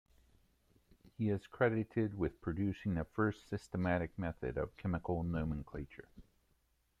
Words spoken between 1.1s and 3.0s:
He is credited with producing